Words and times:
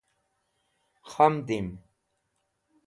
Khamdim. 1.11 1.67